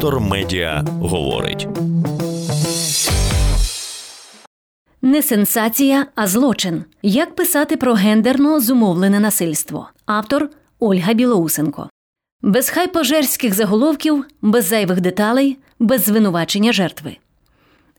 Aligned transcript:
Вектор 0.00 0.20
Медіа 0.20 0.84
говорить. 1.00 1.68
Не 5.02 5.22
сенсація, 5.22 6.06
а 6.14 6.26
злочин. 6.26 6.84
Як 7.02 7.34
писати 7.34 7.76
про 7.76 7.94
гендерно 7.94 8.60
зумовлене 8.60 9.20
насильство? 9.20 9.90
Автор 10.06 10.48
Ольга 10.78 11.12
Білоусенко. 11.12 11.90
Без 12.42 12.70
хайпожерських 12.70 13.54
заголовків, 13.54 14.24
без 14.42 14.64
зайвих 14.64 15.00
деталей, 15.00 15.58
без 15.78 16.04
звинувачення 16.04 16.72
жертви. 16.72 17.16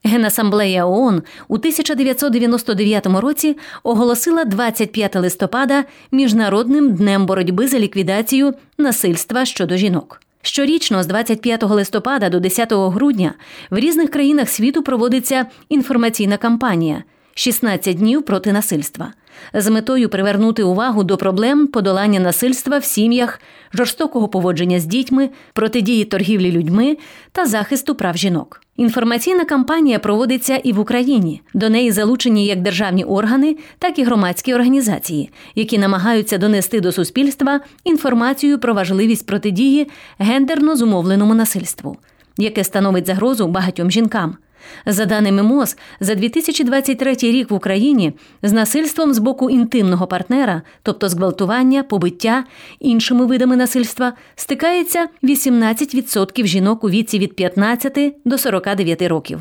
Генасамблея 0.03 0.85
ООН 0.85 1.23
у 1.47 1.55
1999 1.55 3.05
році 3.05 3.57
оголосила 3.83 4.45
25 4.45 5.15
листопада 5.15 5.83
Міжнародним 6.11 6.95
днем 6.95 7.25
боротьби 7.25 7.67
за 7.67 7.79
ліквідацію 7.79 8.53
насильства 8.77 9.45
щодо 9.45 9.77
жінок. 9.77 10.21
Щорічно 10.41 11.03
з 11.03 11.07
25 11.07 11.63
листопада 11.63 12.29
до 12.29 12.39
10 12.39 12.73
грудня 12.73 13.33
в 13.69 13.77
різних 13.77 14.11
країнах 14.11 14.49
світу 14.49 14.83
проводиться 14.83 15.45
інформаційна 15.69 16.37
кампанія 16.37 17.03
«16 17.35 17.93
днів 17.93 18.25
проти 18.25 18.51
насильства 18.51 19.13
з 19.53 19.69
метою 19.69 20.09
привернути 20.09 20.63
увагу 20.63 21.03
до 21.03 21.17
проблем 21.17 21.67
подолання 21.67 22.19
насильства 22.19 22.77
в 22.77 22.85
сім'ях, 22.85 23.41
жорстокого 23.73 24.27
поводження 24.27 24.79
з 24.79 24.85
дітьми, 24.85 25.29
протидії 25.53 26.05
торгівлі 26.05 26.51
людьми 26.51 26.97
та 27.31 27.45
захисту 27.45 27.95
прав 27.95 28.17
жінок. 28.17 28.61
Інформаційна 28.77 29.45
кампанія 29.45 29.99
проводиться 29.99 30.55
і 30.55 30.73
в 30.73 30.79
Україні. 30.79 31.41
До 31.53 31.69
неї 31.69 31.91
залучені 31.91 32.45
як 32.45 32.61
державні 32.61 33.03
органи, 33.03 33.57
так 33.79 33.99
і 33.99 34.03
громадські 34.03 34.53
організації, 34.53 35.29
які 35.55 35.77
намагаються 35.77 36.37
донести 36.37 36.79
до 36.79 36.91
суспільства 36.91 37.59
інформацію 37.83 38.59
про 38.59 38.73
важливість 38.73 39.25
протидії 39.25 39.87
гендерно 40.19 40.75
зумовленому 40.75 41.35
насильству, 41.35 41.97
яке 42.37 42.63
становить 42.63 43.05
загрозу 43.05 43.47
багатьом 43.47 43.91
жінкам. 43.91 44.37
За 44.85 45.05
даними 45.05 45.43
МОЗ, 45.43 45.77
за 45.99 46.15
2023 46.15 47.15
рік 47.21 47.51
в 47.51 47.53
Україні 47.53 48.13
з 48.43 48.51
насильством 48.51 49.13
з 49.13 49.19
боку 49.19 49.49
інтимного 49.49 50.07
партнера, 50.07 50.61
тобто 50.83 51.09
зґвалтування, 51.09 51.83
побиття 51.83 52.43
іншими 52.79 53.25
видами 53.25 53.55
насильства, 53.55 54.13
стикається 54.35 55.07
18% 55.23 56.45
жінок 56.45 56.83
у 56.83 56.89
віці 56.89 57.19
від 57.19 57.35
15 57.35 58.13
до 58.25 58.37
49 58.37 59.01
років, 59.01 59.39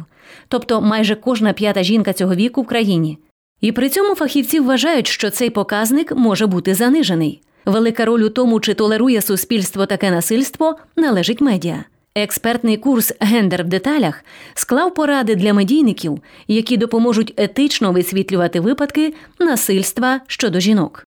тобто 0.48 0.80
майже 0.80 1.14
кожна 1.14 1.52
п'ята 1.52 1.82
жінка 1.82 2.12
цього 2.12 2.34
віку 2.34 2.62
в 2.62 2.66
країні. 2.66 3.18
І 3.60 3.72
при 3.72 3.88
цьому 3.88 4.14
фахівці 4.14 4.60
вважають, 4.60 5.06
що 5.06 5.30
цей 5.30 5.50
показник 5.50 6.12
може 6.16 6.46
бути 6.46 6.74
занижений. 6.74 7.42
Велика 7.66 8.04
роль 8.04 8.20
у 8.20 8.28
тому, 8.28 8.60
чи 8.60 8.74
толерує 8.74 9.20
суспільство 9.20 9.86
таке 9.86 10.10
насильство, 10.10 10.76
належить 10.96 11.40
медіа. 11.40 11.84
Експертний 12.14 12.76
курс 12.76 13.12
Гендер 13.20 13.64
в 13.64 13.68
деталях 13.68 14.24
склав 14.54 14.94
поради 14.94 15.34
для 15.34 15.54
медійників, 15.54 16.22
які 16.48 16.76
допоможуть 16.76 17.34
етично 17.36 17.92
висвітлювати 17.92 18.60
випадки 18.60 19.14
насильства 19.38 20.20
щодо 20.26 20.60
жінок. 20.60 21.04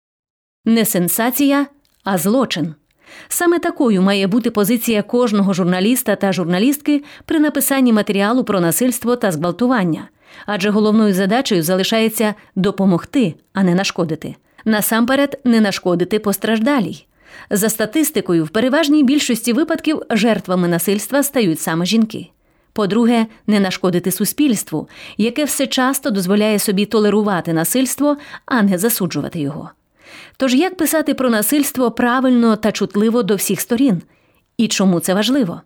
Не 0.66 0.85
сенсація, 0.85 1.67
а 2.03 2.17
злочин. 2.17 2.75
Саме 3.27 3.59
такою 3.59 4.02
має 4.02 4.27
бути 4.27 4.52
позиція 4.52 5.03
кожного 5.03 5.53
журналіста 5.53 6.16
та 6.16 6.33
журналістки 6.33 7.03
при 7.25 7.39
написанні 7.39 7.94
матеріалу 7.94 8.44
про 8.44 8.59
насильство 8.59 9.16
та 9.16 9.31
зґвалтування, 9.31 10.09
адже 10.45 10.69
головною 10.69 11.13
задачею 11.13 11.63
залишається 11.63 12.35
допомогти, 12.55 13.35
а 13.53 13.63
не 13.63 13.75
нашкодити. 13.75 14.35
Насамперед, 14.66 15.39
не 15.44 15.61
нашкодити 15.61 16.19
постраждалій. 16.19 17.05
За 17.49 17.69
статистикою, 17.69 18.45
в 18.45 18.49
переважній 18.49 19.03
більшості 19.03 19.53
випадків 19.53 20.01
жертвами 20.09 20.67
насильства 20.67 21.23
стають 21.23 21.59
саме 21.59 21.85
жінки. 21.85 22.28
По-друге, 22.73 23.25
не 23.47 23.59
нашкодити 23.59 24.11
суспільству, 24.11 24.89
яке 25.17 25.45
все 25.45 25.67
часто 25.67 26.09
дозволяє 26.09 26.59
собі 26.59 26.85
толерувати 26.85 27.53
насильство, 27.53 28.17
а 28.45 28.61
не 28.61 28.78
засуджувати 28.78 29.39
його. 29.39 29.69
Тож 30.38 30.53
як 30.53 30.78
писати 30.78 31.13
про 31.13 31.29
насильство 31.29 31.91
правильно 31.91 32.56
та 32.56 32.72
чутливо 32.72 33.23
до 33.23 33.35
всіх 33.35 33.61
сторін? 33.61 34.01
І 34.57 34.67
чому 34.67 35.00
це 35.00 35.13
важливо? 35.13 35.61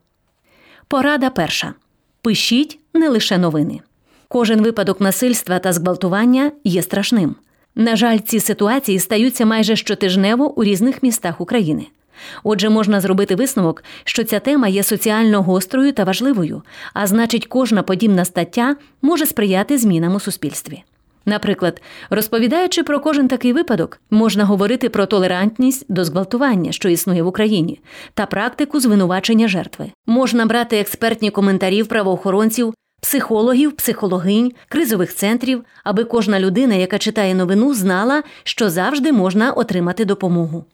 Порада 0.87 1.29
перша: 1.29 1.73
пишіть 2.21 2.79
не 2.93 3.09
лише 3.09 3.37
новини. 3.37 3.81
Кожен 4.27 4.61
випадок 4.61 5.01
насильства 5.01 5.59
та 5.59 5.73
зґвалтування 5.73 6.51
є 6.63 6.81
страшним. 6.81 7.35
На 7.75 7.95
жаль, 7.95 8.17
ці 8.17 8.39
ситуації 8.39 8.99
стаються 8.99 9.45
майже 9.45 9.75
щотижнево 9.75 10.59
у 10.59 10.63
різних 10.63 11.03
містах 11.03 11.41
України. 11.41 11.85
Отже, 12.43 12.69
можна 12.69 13.01
зробити 13.01 13.35
висновок, 13.35 13.83
що 14.03 14.23
ця 14.23 14.39
тема 14.39 14.67
є 14.67 14.83
соціально 14.83 15.41
гострою 15.41 15.93
та 15.93 16.03
важливою, 16.03 16.61
а 16.93 17.07
значить, 17.07 17.47
кожна 17.47 17.83
подібна 17.83 18.25
стаття 18.25 18.75
може 19.01 19.25
сприяти 19.25 19.77
змінам 19.77 20.15
у 20.15 20.19
суспільстві. 20.19 20.83
Наприклад, 21.25 21.81
розповідаючи 22.09 22.83
про 22.83 22.99
кожен 22.99 23.27
такий 23.27 23.53
випадок, 23.53 23.99
можна 24.11 24.45
говорити 24.45 24.89
про 24.89 25.05
толерантність 25.05 25.85
до 25.89 26.05
зґвалтування, 26.05 26.71
що 26.71 26.89
існує 26.89 27.23
в 27.23 27.27
Україні, 27.27 27.79
та 28.13 28.25
практику 28.25 28.79
звинувачення 28.79 29.47
жертви. 29.47 29.91
Можна 30.07 30.45
брати 30.45 30.79
експертні 30.79 31.31
коментарі 31.31 31.83
правоохоронців 31.83 32.73
психологів, 33.05 33.71
психологинь, 33.71 34.51
кризових 34.69 35.15
центрів, 35.15 35.63
аби 35.83 36.03
кожна 36.03 36.39
людина, 36.39 36.75
яка 36.75 36.97
читає 36.97 37.35
новину, 37.35 37.73
знала, 37.73 38.23
що 38.43 38.69
завжди 38.69 39.11
можна 39.11 39.51
отримати 39.51 40.05
допомогу. 40.05 40.65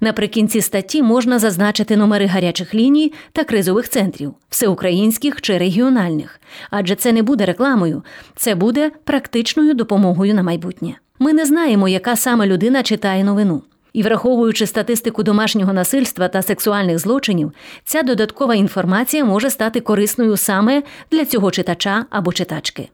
Наприкінці 0.00 0.60
статті 0.60 1.02
можна 1.02 1.38
зазначити 1.38 1.96
номери 1.96 2.26
гарячих 2.26 2.74
ліній 2.74 3.12
та 3.32 3.44
кризових 3.44 3.88
центрів, 3.88 4.34
всеукраїнських 4.48 5.40
чи 5.40 5.58
регіональних, 5.58 6.40
адже 6.70 6.94
це 6.94 7.12
не 7.12 7.22
буде 7.22 7.44
рекламою, 7.44 8.02
це 8.36 8.54
буде 8.54 8.90
практичною 9.04 9.74
допомогою 9.74 10.34
на 10.34 10.42
майбутнє. 10.42 10.94
Ми 11.18 11.32
не 11.32 11.44
знаємо, 11.44 11.88
яка 11.88 12.16
саме 12.16 12.46
людина 12.46 12.82
читає 12.82 13.24
новину. 13.24 13.62
І 13.94 14.02
враховуючи 14.02 14.66
статистику 14.66 15.22
домашнього 15.22 15.72
насильства 15.72 16.28
та 16.28 16.42
сексуальних 16.42 16.98
злочинів, 16.98 17.52
ця 17.84 18.02
додаткова 18.02 18.54
інформація 18.54 19.24
може 19.24 19.50
стати 19.50 19.80
корисною 19.80 20.36
саме 20.36 20.82
для 21.10 21.24
цього 21.24 21.50
читача 21.50 22.06
або 22.10 22.32
читачки. 22.32 22.88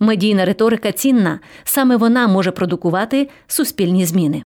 Медійна 0.00 0.44
риторика 0.44 0.92
цінна, 0.92 1.40
саме 1.64 1.96
вона 1.96 2.28
може 2.28 2.50
продукувати 2.50 3.28
суспільні 3.46 4.06
зміни. 4.06 4.42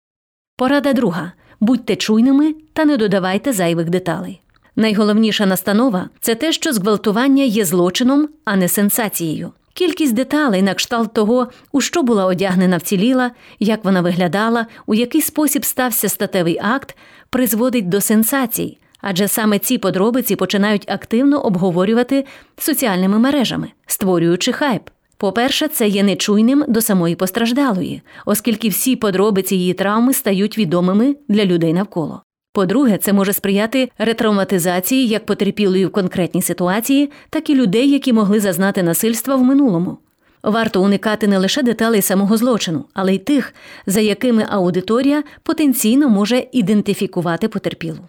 Порада 0.56 0.92
друга 0.92 1.32
будьте 1.60 1.96
чуйними 1.96 2.54
та 2.72 2.84
не 2.84 2.96
додавайте 2.96 3.52
зайвих 3.52 3.90
деталей. 3.90 4.40
Найголовніша 4.76 5.46
настанова 5.46 6.08
це 6.20 6.34
те, 6.34 6.52
що 6.52 6.72
зґвалтування 6.72 7.44
є 7.44 7.64
злочином, 7.64 8.28
а 8.44 8.56
не 8.56 8.68
сенсацією. 8.68 9.52
Кількість 9.74 10.14
деталей 10.14 10.62
на 10.62 10.74
кшталт 10.74 11.14
того, 11.14 11.48
у 11.72 11.80
що 11.80 12.02
була 12.02 12.26
одягнена 12.26 12.76
вціліла, 12.76 13.30
як 13.58 13.84
вона 13.84 14.00
виглядала, 14.00 14.66
у 14.86 14.94
який 14.94 15.20
спосіб 15.20 15.64
стався 15.64 16.08
статевий 16.08 16.58
акт, 16.62 16.96
призводить 17.30 17.88
до 17.88 18.00
сенсацій, 18.00 18.78
адже 19.00 19.28
саме 19.28 19.58
ці 19.58 19.78
подробиці 19.78 20.36
починають 20.36 20.90
активно 20.90 21.40
обговорювати 21.40 22.26
соціальними 22.58 23.18
мережами, 23.18 23.68
створюючи 23.86 24.52
хайп. 24.52 24.82
По-перше, 25.16 25.68
це 25.68 25.88
є 25.88 26.02
нечуйним 26.02 26.64
до 26.68 26.80
самої 26.80 27.14
постраждалої, 27.16 28.02
оскільки 28.26 28.68
всі 28.68 28.96
подробиці 28.96 29.56
її 29.56 29.74
травми 29.74 30.14
стають 30.14 30.58
відомими 30.58 31.16
для 31.28 31.44
людей 31.44 31.72
навколо. 31.72 32.22
По-друге, 32.52 32.98
це 32.98 33.12
може 33.12 33.32
сприяти 33.32 33.90
ретравматизації 33.98 35.06
як 35.08 35.26
потерпілої 35.26 35.86
в 35.86 35.92
конкретній 35.92 36.42
ситуації, 36.42 37.10
так 37.30 37.50
і 37.50 37.54
людей, 37.54 37.90
які 37.90 38.12
могли 38.12 38.40
зазнати 38.40 38.82
насильства 38.82 39.36
в 39.36 39.42
минулому. 39.42 39.98
Варто 40.42 40.82
уникати 40.82 41.26
не 41.26 41.38
лише 41.38 41.62
деталей 41.62 42.02
самого 42.02 42.36
злочину, 42.36 42.84
але 42.94 43.14
й 43.14 43.18
тих, 43.18 43.54
за 43.86 44.00
якими 44.00 44.46
аудиторія 44.50 45.22
потенційно 45.42 46.08
може 46.08 46.46
ідентифікувати 46.52 47.48
потерпілу. 47.48 48.00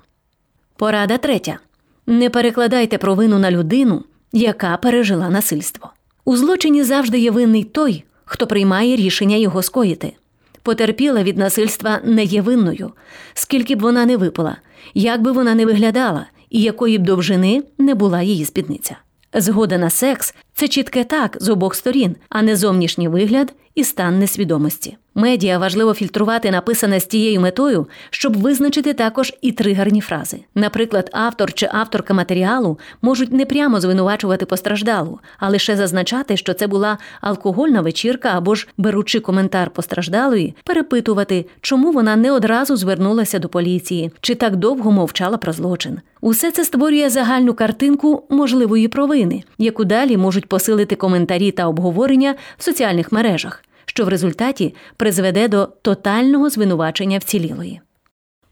Порада 0.76 1.18
третя: 1.18 1.60
не 2.08 2.30
перекладайте 2.30 2.98
провину 2.98 3.40
на 3.40 3.52
людину, 3.52 4.04
яка 4.34 4.78
пережила 4.78 5.30
насильство. 5.30 5.90
У 6.26 6.38
злочині 6.38 6.84
завжди 6.84 7.20
є 7.20 7.32
винний 7.32 7.64
той, 7.64 8.04
хто 8.26 8.48
приймає 8.48 8.96
рішення 8.96 9.36
його 9.36 9.62
скоїти 9.62 10.14
потерпіла 10.64 11.24
від 11.24 11.38
насильства 11.38 12.00
не 12.04 12.24
є 12.24 12.42
винною, 12.42 12.92
скільки 13.34 13.76
б 13.76 13.82
вона 13.82 14.06
не 14.06 14.18
випила, 14.18 14.58
як 14.94 15.22
би 15.22 15.32
вона 15.32 15.56
не 15.56 15.66
виглядала 15.66 16.26
і 16.50 16.62
якої 16.62 16.98
б 16.98 17.04
довжини 17.04 17.64
не 17.78 17.96
була 17.96 18.22
її 18.22 18.46
спідниця. 18.46 18.98
Згода 19.34 19.78
на 19.78 19.90
секс 19.90 20.34
Це 20.62 20.68
чітке 20.68 21.04
так 21.04 21.38
з 21.40 21.50
обох 21.50 21.76
сторін, 21.76 22.16
а 22.30 22.42
не 22.42 22.56
зовнішній 22.56 23.08
вигляд 23.08 23.54
і 23.76 23.84
стан 23.84 24.20
несвідомості. 24.20 24.98
Медіа 25.16 25.58
важливо 25.58 25.94
фільтрувати 25.94 26.52
написане 26.52 27.00
з 27.00 27.06
тією 27.06 27.42
метою, 27.42 27.88
щоб 28.10 28.38
визначити 28.38 28.94
також 28.94 29.34
і 29.42 29.52
тригерні 29.52 30.02
фрази. 30.02 30.40
Наприклад, 30.56 31.10
автор 31.14 31.54
чи 31.54 31.70
авторка 31.72 32.14
матеріалу 32.14 32.80
можуть 33.02 33.34
не 33.34 33.46
прямо 33.46 33.80
звинувачувати 33.80 34.46
постраждалу, 34.46 35.20
а 35.40 35.50
лише 35.50 35.76
зазначати, 35.76 36.38
що 36.38 36.54
це 36.54 36.68
була 36.68 36.98
алкогольна 37.22 37.82
вечірка 37.82 38.30
або 38.36 38.56
ж 38.56 38.68
беручи 38.78 39.20
коментар 39.20 39.70
постраждалої, 39.70 40.56
перепитувати, 40.64 41.46
чому 41.62 41.92
вона 41.92 42.16
не 42.16 42.32
одразу 42.32 42.76
звернулася 42.76 43.40
до 43.40 43.50
поліції 43.50 44.12
чи 44.22 44.36
так 44.36 44.56
довго 44.56 44.92
мовчала 44.92 45.38
про 45.38 45.54
злочин. 45.54 46.00
Усе 46.22 46.52
це 46.52 46.66
створює 46.66 47.10
загальну 47.10 47.54
картинку 47.54 48.24
можливої 48.30 48.88
провини, 48.88 49.44
яку 49.58 49.84
далі 49.84 50.18
можуть 50.18 50.46
посилити 50.52 50.96
коментарі 50.96 51.52
та 51.52 51.68
обговорення 51.68 52.36
в 52.58 52.64
соціальних 52.64 53.12
мережах 53.12 53.64
що 53.86 54.06
в 54.06 54.08
результаті 54.08 54.76
призведе 54.98 55.48
до 55.48 55.66
тотального 55.66 56.50
звинувачення 56.50 57.18
вцілілої. 57.18 57.82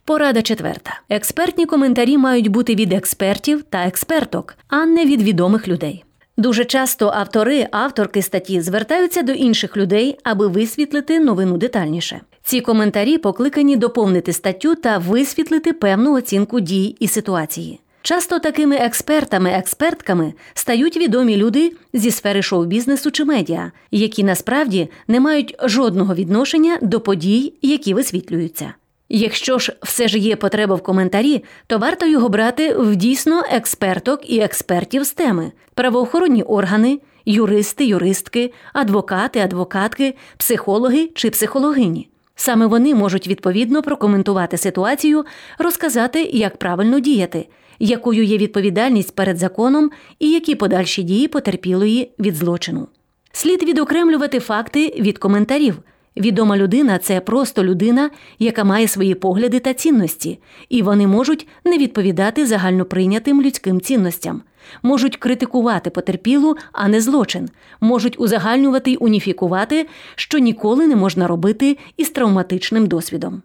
Порада 0.06 0.42
четверта: 0.42 1.02
експертні 1.10 1.66
коментарі 1.66 2.18
мають 2.18 2.48
бути 2.48 2.76
від 2.76 2.94
експертів 2.94 3.64
та 3.64 3.88
експерток, 3.88 4.56
а 4.68 4.86
не 4.86 5.06
від 5.06 5.22
відомих 5.22 5.68
людей. 5.68 6.04
Дуже 6.38 6.66
часто 6.66 7.08
автори, 7.16 7.68
авторки 7.72 8.22
статті 8.22 8.62
звертаються 8.62 9.22
до 9.22 9.32
інших 9.32 9.78
людей, 9.78 10.18
аби 10.24 10.48
висвітлити 10.48 11.20
новину 11.20 11.58
детальніше. 11.58 12.22
Ці 12.44 12.62
коментарі 12.62 13.18
покликані 13.18 13.76
доповнити 13.76 14.34
статтю 14.34 14.76
та 14.76 14.98
висвітлити 14.98 15.74
певну 15.74 16.14
оцінку 16.14 16.60
дій 16.60 16.96
і 17.00 17.08
ситуації. 17.08 17.80
Часто 18.10 18.40
такими 18.40 18.76
експертами, 18.76 19.50
експертками 19.50 20.34
стають 20.54 20.98
відомі 20.98 21.38
люди 21.38 21.72
зі 21.94 22.12
сфери 22.12 22.42
шоу-бізнесу 22.42 23.12
чи 23.12 23.26
медіа, 23.26 23.72
які 23.92 24.24
насправді 24.24 24.90
не 25.08 25.20
мають 25.20 25.56
жодного 25.64 26.16
відношення 26.16 26.78
до 26.82 27.00
подій, 27.00 27.54
які 27.62 27.94
висвітлюються. 27.94 28.74
Якщо 29.10 29.60
ж 29.60 29.76
все 29.84 30.08
ж 30.08 30.18
є 30.18 30.36
потреба 30.36 30.76
в 30.76 30.84
коментарі, 30.84 31.44
то 31.68 31.78
варто 31.78 32.06
його 32.06 32.30
брати 32.30 32.74
в 32.74 32.96
дійсно 32.96 33.44
експерток 33.52 34.30
і 34.30 34.40
експертів 34.40 35.04
з 35.04 35.12
теми, 35.12 35.52
правоохоронні 35.74 36.44
органи, 36.44 37.00
юристи, 37.26 37.86
юристки, 37.86 38.54
адвокати, 38.74 39.40
адвокатки, 39.40 40.16
психологи 40.38 41.10
чи 41.16 41.30
психологині. 41.30 42.10
Саме 42.36 42.66
вони 42.66 42.96
можуть 42.96 43.28
відповідно 43.28 43.82
прокоментувати 43.82 44.58
ситуацію, 44.58 45.26
розказати, 45.58 46.24
як 46.24 46.58
правильно 46.58 47.00
діяти 47.00 47.48
якою 47.80 48.24
є 48.24 48.38
відповідальність 48.38 49.16
перед 49.16 49.38
законом 49.38 49.92
і 50.20 50.32
які 50.32 50.56
подальші 50.56 51.04
дії 51.04 51.28
потерпілої 51.28 52.12
від 52.20 52.36
злочину. 52.36 52.88
Слід 53.32 53.64
відокремлювати 53.64 54.40
факти 54.40 54.94
від 55.00 55.18
коментарів. 55.18 55.80
Відома 56.18 56.58
людина 56.58 56.98
це 56.98 57.22
просто 57.22 57.64
людина, 57.64 58.10
яка 58.40 58.64
має 58.64 58.88
свої 58.88 59.16
погляди 59.16 59.60
та 59.60 59.74
цінності, 59.74 60.40
і 60.70 60.82
вони 60.82 61.08
можуть 61.08 61.48
не 61.66 61.78
відповідати 61.78 62.46
загальноприйнятим 62.46 63.42
людським 63.42 63.82
цінностям, 63.82 64.42
можуть 64.84 65.18
критикувати 65.18 65.90
потерпілу, 65.90 66.58
а 66.72 66.88
не 66.88 67.02
злочин, 67.02 67.50
можуть 67.82 68.20
узагальнювати 68.20 68.92
й 68.92 68.98
уніфікувати, 69.02 69.88
що 70.16 70.38
ніколи 70.38 70.88
не 70.88 70.96
можна 70.96 71.28
робити 71.28 71.78
із 71.98 72.10
травматичним 72.10 72.88
досвідом. 72.88 73.42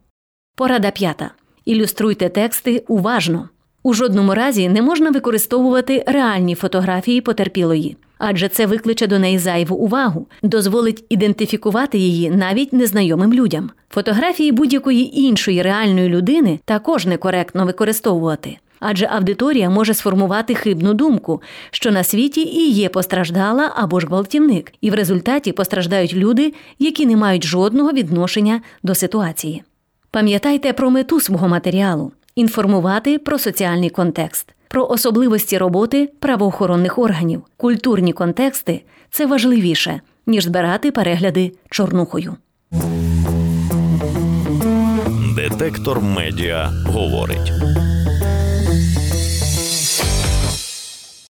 Порада 0.57 0.91
п'ята. 0.91 1.31
Ілюструйте 1.65 2.29
тексти 2.29 2.85
уважно. 2.89 3.49
У 3.87 3.95
жодному 3.95 4.35
разі 4.35 4.69
не 4.69 4.83
можна 4.83 5.11
використовувати 5.11 6.05
реальні 6.07 6.55
фотографії 6.55 7.21
потерпілої, 7.21 7.97
адже 8.19 8.49
це 8.49 8.67
викличе 8.67 9.07
до 9.07 9.19
неї 9.19 9.39
зайву 9.39 9.77
увагу, 9.77 10.27
дозволить 10.43 11.05
ідентифікувати 11.09 11.99
її 11.99 12.31
навіть 12.31 12.73
незнайомим 12.73 13.35
людям. 13.35 13.71
Фотографії 13.91 14.53
будь-якої 14.53 15.21
іншої 15.21 15.63
реальної 15.63 16.09
людини 16.09 16.59
також 16.65 17.07
некоректно 17.07 17.67
використовувати. 17.67 18.57
Адже 18.81 19.07
аудиторія 19.07 19.71
може 19.71 19.95
сформувати 19.95 20.55
хибну 20.55 20.95
думку, 20.95 21.43
що 21.71 21.91
на 21.91 22.05
світі 22.05 22.41
і 22.41 22.71
є 22.71 22.89
постраждала 22.89 23.73
або 23.77 24.01
ж 24.01 24.07
гвалтівник, 24.07 24.73
і 24.81 24.91
в 24.91 24.95
результаті 24.95 25.53
постраждають 25.53 26.15
люди, 26.15 26.53
які 26.79 27.07
не 27.07 27.17
мають 27.17 27.45
жодного 27.45 27.93
відношення 27.93 28.61
до 28.83 28.95
ситуації. 28.95 29.63
Пам'ятайте 30.11 30.73
про 30.73 30.91
мету 30.91 31.21
свого 31.21 31.49
матеріалу 31.49 32.13
інформувати 32.35 33.19
про 33.19 33.39
соціальний 33.39 33.91
контекст, 33.91 34.55
про 34.69 34.87
особливості 34.87 35.59
роботи 35.59 36.13
правоохоронних 36.21 36.99
органів. 36.99 37.43
Культурні 37.57 38.13
контексти 38.13 38.85
це 39.11 39.27
важливіше, 39.27 40.01
ніж 40.27 40.45
збирати 40.45 40.91
перегляди 40.91 41.53
чорнухою. 41.71 42.37
Детектор 45.37 46.01
медіа 46.01 46.71
говорить. 46.87 47.53